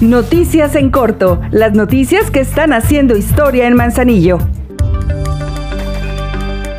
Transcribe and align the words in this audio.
Noticias 0.00 0.76
en 0.76 0.90
corto, 0.90 1.40
las 1.50 1.72
noticias 1.72 2.30
que 2.30 2.38
están 2.38 2.72
haciendo 2.72 3.16
historia 3.16 3.66
en 3.66 3.74
Manzanillo. 3.74 4.38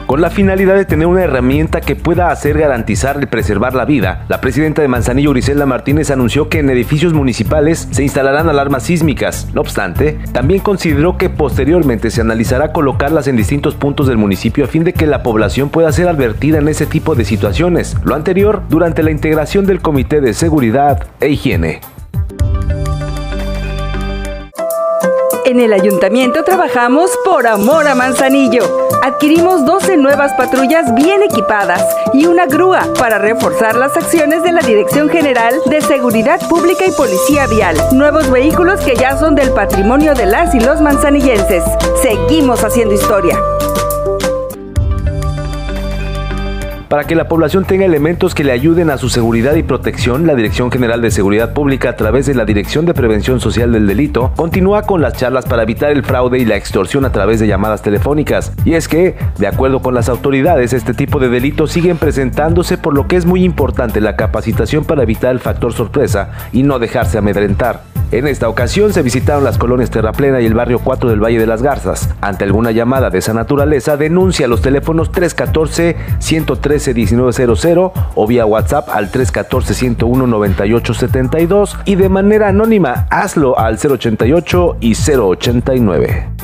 Con 0.06 0.22
la 0.22 0.30
finalidad 0.30 0.76
de 0.76 0.86
tener 0.86 1.06
una 1.06 1.26
herramienta 1.26 1.82
que 1.82 1.98
pueda 1.98 2.32
hacer 2.32 2.58
garantizar 2.58 3.20
y 3.22 3.26
preservar 3.26 3.76
la 3.76 3.84
vida, 3.84 4.24
la 4.30 4.40
presidenta 4.40 4.82
de 4.82 4.88
Manzanillo, 4.88 5.32
Griselda 5.32 5.66
Martínez, 5.66 6.12
anunció 6.12 6.48
que 6.48 6.60
en 6.60 6.70
edificios 6.70 7.12
municipales 7.12 7.90
se 7.92 8.04
instalarán 8.04 8.48
alarmas 8.48 8.84
sísmicas. 8.84 9.50
No 9.54 9.60
obstante, 9.60 10.18
también 10.32 10.62
consideró 10.62 11.18
que 11.18 11.30
posteriormente 11.30 12.12
se 12.12 12.22
analizará 12.22 12.72
colocarlas 12.72 13.28
en 13.28 13.36
distintos 13.36 13.76
puntos 13.76 14.08
del 14.08 14.18
municipio 14.18 14.64
a 14.64 14.70
fin 14.70 14.86
de 14.86 14.94
que 14.94 15.06
la 15.06 15.24
población 15.24 15.68
pueda 15.68 15.92
ser 15.92 16.08
advertida 16.08 16.60
en 16.60 16.70
ese 16.70 16.86
tipo 16.86 17.16
de 17.16 17.26
situaciones. 17.26 17.98
Lo 18.06 18.16
anterior 18.16 18.64
durante 18.70 19.04
la 19.04 19.12
integración 19.12 19.66
del 19.66 19.82
Comité 19.82 20.22
de 20.22 20.34
Seguridad 20.34 21.04
e 21.20 21.28
Higiene. 21.32 21.82
En 25.50 25.60
el 25.60 25.74
ayuntamiento 25.74 26.44
trabajamos 26.44 27.10
por 27.26 27.48
amor 27.48 27.88
a 27.88 27.96
Manzanillo. 27.96 28.62
Adquirimos 29.02 29.66
12 29.66 29.98
nuevas 29.98 30.32
patrullas 30.34 30.94
bien 30.94 31.24
equipadas 31.24 31.84
y 32.14 32.28
una 32.28 32.46
grúa 32.46 32.86
para 33.00 33.18
reforzar 33.18 33.76
las 33.76 33.98
acciones 33.98 34.44
de 34.44 34.52
la 34.52 34.62
Dirección 34.62 35.10
General 35.10 35.56
de 35.66 35.82
Seguridad 35.82 36.40
Pública 36.48 36.86
y 36.86 36.92
Policía 36.92 37.48
Vial. 37.48 37.76
Nuevos 37.94 38.30
vehículos 38.30 38.80
que 38.82 38.96
ya 38.96 39.18
son 39.18 39.34
del 39.34 39.52
patrimonio 39.52 40.14
de 40.14 40.28
las 40.28 40.54
y 40.54 40.60
los 40.60 40.82
manzanillenses. 40.82 41.64
Seguimos 42.00 42.64
haciendo 42.64 42.94
historia. 42.94 43.36
Para 46.90 47.04
que 47.04 47.14
la 47.14 47.28
población 47.28 47.66
tenga 47.66 47.86
elementos 47.86 48.34
que 48.34 48.44
le 48.44 48.52
ayuden 48.52 48.90
a 48.90 48.98
su 48.98 49.10
seguridad 49.10 49.54
y 49.54 49.62
protección, 49.62 50.26
la 50.26 50.34
Dirección 50.34 50.72
General 50.72 51.00
de 51.04 51.12
Seguridad 51.12 51.54
Pública, 51.54 51.90
a 51.90 51.96
través 51.96 52.26
de 52.26 52.34
la 52.34 52.46
Dirección 52.46 52.88
de 52.88 52.96
Prevención 52.96 53.40
Social 53.40 53.72
del 53.72 53.86
Delito, 53.86 54.34
continúa 54.36 54.82
con 54.82 55.00
las 55.00 55.14
charlas 55.14 55.46
para 55.46 55.62
evitar 55.62 55.92
el 55.92 56.04
fraude 56.04 56.40
y 56.40 56.46
la 56.46 56.56
extorsión 56.56 57.06
a 57.06 57.12
través 57.12 57.40
de 57.40 57.46
llamadas 57.46 57.84
telefónicas. 57.84 58.54
Y 58.66 58.74
es 58.74 58.88
que, 58.88 59.16
de 59.38 59.46
acuerdo 59.46 59.84
con 59.84 59.94
las 59.94 60.10
autoridades, 60.10 60.74
este 60.74 60.96
tipo 60.96 61.20
de 61.20 61.30
delitos 61.30 61.72
siguen 61.72 62.00
presentándose, 62.00 62.80
por 62.80 62.96
lo 62.96 63.08
que 63.08 63.18
es 63.18 63.28
muy 63.28 63.44
importante 63.44 64.02
la 64.02 64.16
capacitación 64.16 64.84
para 64.84 65.04
evitar 65.04 65.30
el 65.30 65.40
factor 65.40 65.74
sorpresa 65.74 66.32
y 66.52 66.64
no 66.64 66.80
dejarse 66.80 67.20
amedrentar. 67.20 67.89
En 68.12 68.28
esta 68.28 68.50
ocasión 68.50 68.92
se 68.92 69.04
visitaron 69.04 69.44
las 69.44 69.60
colonias 69.60 69.92
Terraplena 69.92 70.42
y 70.42 70.46
el 70.46 70.56
barrio 70.56 70.80
4 70.80 71.10
del 71.10 71.24
Valle 71.24 71.40
de 71.40 71.46
las 71.46 71.62
Garzas. 71.62 72.10
Ante 72.22 72.44
alguna 72.44 72.72
llamada 72.72 73.12
de 73.12 73.20
esa 73.20 73.36
naturaleza, 73.36 73.98
denuncia 73.98 74.48
los 74.48 74.62
teléfonos 74.62 75.12
314-113-1900 75.12 77.92
o 78.16 78.28
vía 78.28 78.48
WhatsApp 78.48 78.90
al 78.90 79.12
314-101-9872 79.12 81.78
y 81.86 81.94
de 81.96 82.10
manera 82.10 82.48
anónima 82.48 83.06
hazlo 83.12 83.60
al 83.60 83.78
088 83.78 84.78
y 84.80 84.96
089 84.96 86.39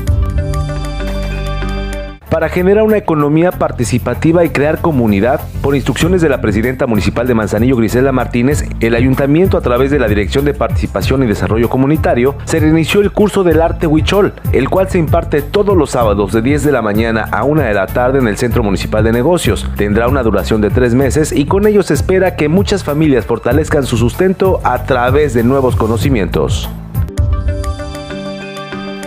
para 2.30 2.50
generar 2.50 2.84
una 2.84 2.98
economía 2.98 3.52
participativa 3.52 4.44
y 4.44 4.50
crear 4.50 4.82
comunidad. 4.82 5.42
Por 5.62 5.76
instrucciones 5.76 6.22
de 6.22 6.30
la 6.30 6.42
presidenta 6.42 6.88
municipal 6.88 7.28
de 7.28 7.34
Manzanillo, 7.34 7.76
Grisela 7.78 8.12
Martínez, 8.12 8.66
el 8.80 8.96
ayuntamiento 8.96 9.58
a 9.58 9.62
través 9.62 9.92
de 9.92 10.00
la 10.00 10.08
Dirección 10.08 10.46
de 10.46 10.54
Participación 10.54 11.24
y 11.24 11.28
Desarrollo 11.28 11.70
Comunitario 11.70 12.36
se 12.46 12.60
reinició 12.60 13.02
el 13.02 13.12
curso 13.12 13.44
del 13.44 13.62
arte 13.62 13.88
huichol, 13.88 14.34
el 14.52 14.70
cual 14.70 14.90
se 14.90 14.98
imparte 14.98 15.42
todos 15.42 15.76
los 15.76 15.92
sábados 15.92 16.34
de 16.34 16.42
10 16.42 16.64
de 16.64 16.72
la 16.72 16.82
mañana 16.82 17.28
a 17.32 17.44
1 17.44 17.62
de 17.62 17.74
la 17.74 17.88
tarde 17.88 18.20
en 18.20 18.28
el 18.28 18.38
Centro 18.38 18.64
Municipal 18.64 19.04
de 19.04 19.12
Negocios. 19.12 19.70
Tendrá 19.76 20.08
una 20.08 20.24
duración 20.24 20.62
de 20.62 20.70
tres 20.70 20.94
meses 20.94 21.32
y 21.32 21.46
con 21.46 21.68
ello 21.68 21.84
se 21.84 21.94
espera 21.94 22.36
que 22.36 22.50
muchas 22.50 22.84
familias 22.84 23.26
fortalezcan 23.26 23.86
su 23.86 23.98
sustento 23.98 24.62
a 24.64 24.84
través 24.84 25.34
de 25.34 25.44
nuevos 25.44 25.76
conocimientos. 25.76 26.70